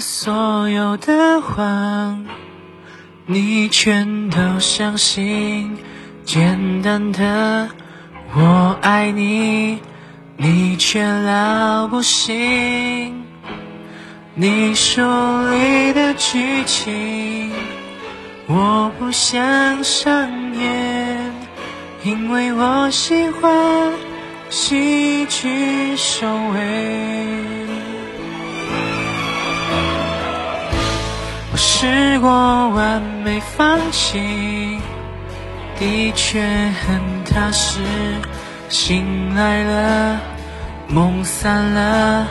[0.00, 2.26] 所有的谎，
[3.26, 5.76] 你全都相信。
[6.24, 7.68] 简单的
[8.34, 9.78] 我爱你，
[10.36, 13.24] 你却老不信。
[14.34, 17.52] 你书里的剧情，
[18.46, 21.32] 我不想上演，
[22.02, 23.92] 因为我喜欢
[24.50, 27.23] 喜剧收尾。
[31.84, 32.30] 试过
[32.70, 34.80] 完美放弃，
[35.78, 37.80] 的确很踏实。
[38.70, 40.18] 醒来了，
[40.88, 42.26] 梦散了，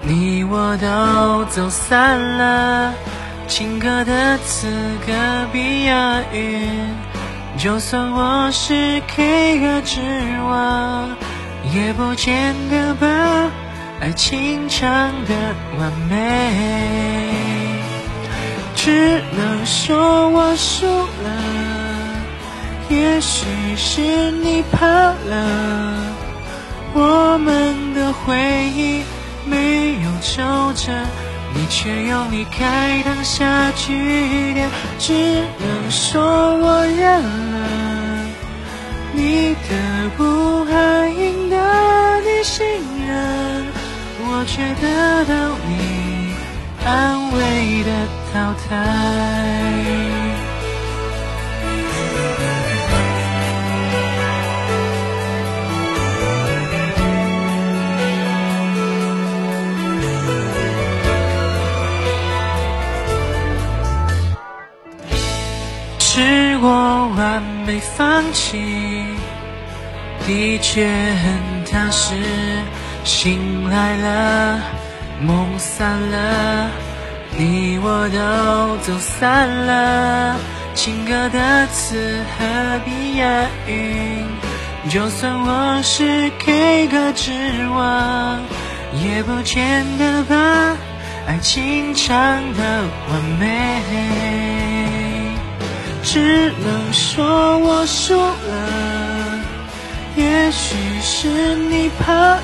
[0.00, 2.94] 你我都走散了。
[3.48, 4.68] 情歌的词
[5.04, 5.12] 隔
[5.52, 6.94] 壁押韵，
[7.58, 10.00] 就算我是 K 歌之
[10.48, 11.08] 王，
[11.74, 13.08] 也不见得把
[14.00, 14.88] 爱情唱
[15.26, 15.34] 得
[15.80, 17.63] 完美。
[18.84, 18.90] 只
[19.34, 21.30] 能说我输了，
[22.90, 23.46] 也许
[23.78, 26.12] 是你怕了，
[26.92, 28.36] 我们的回
[28.76, 29.02] 忆
[29.46, 30.42] 没有皱
[30.74, 30.92] 褶，
[31.54, 34.68] 你却用离开当下句点。
[34.98, 36.22] 只能说
[36.58, 37.56] 我认了，
[39.14, 41.56] 你的不爱赢得
[42.20, 42.66] 你信
[43.08, 43.64] 任，
[44.20, 45.34] 我却得到
[45.70, 46.34] 你
[46.84, 48.23] 安慰的。
[48.34, 48.74] 淘汰。
[66.00, 66.68] 试过
[67.16, 69.04] 完美放弃，
[70.26, 72.16] 的确很踏实。
[73.04, 74.60] 醒来了，
[75.20, 76.70] 梦散了。
[77.36, 80.36] 你我都走散了，
[80.72, 83.26] 情歌的词何必押
[83.66, 84.24] 韵？
[84.88, 87.32] 就算我是 K 歌之
[87.74, 88.38] 王，
[89.02, 90.36] 也不见得把
[91.26, 92.14] 爱情唱
[92.52, 93.82] 得完美。
[96.04, 99.40] 只能说我输了，
[100.14, 102.38] 也许是你怕了，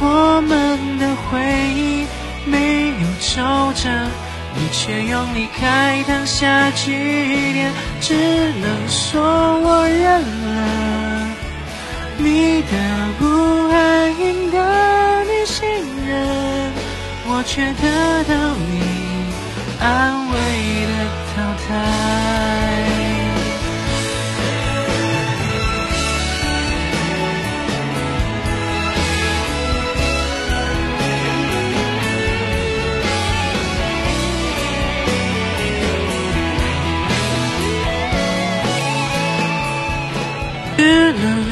[0.00, 0.95] 我们。
[4.58, 7.70] 你却用离开当下句点，
[8.00, 10.56] 只能说我认了。
[12.18, 12.72] 你的
[13.18, 13.24] 不
[13.70, 13.76] 安
[14.18, 14.56] 赢得
[15.24, 15.68] 你信
[16.06, 16.72] 任，
[17.28, 17.84] 我却得
[18.24, 18.72] 到你
[19.78, 19.84] 安
[20.30, 20.34] 慰
[20.90, 20.95] 的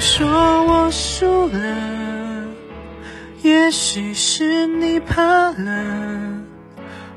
[0.06, 0.28] 说
[0.66, 1.58] 我输了，
[3.42, 6.44] 也许是你怕了，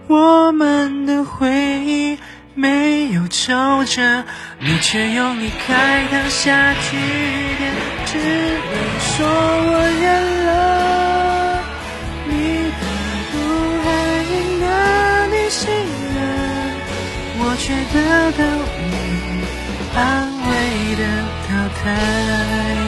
[0.08, 2.18] 我们的回忆
[2.56, 4.24] 没有皱褶，
[4.60, 6.98] 你却用离开当下句
[7.58, 7.74] 点。
[8.06, 9.72] 只能说我
[10.02, 10.06] 认
[10.46, 10.50] 了，
[12.26, 12.32] 你
[12.72, 12.82] 的
[13.32, 13.36] 不
[13.86, 13.90] 爱
[14.32, 14.66] 赢得
[15.28, 15.70] 你信
[16.16, 16.18] 任，
[17.38, 17.96] 我却得
[18.32, 18.40] 到
[18.90, 18.96] 你
[19.94, 20.37] 安
[21.48, 22.87] 淘汰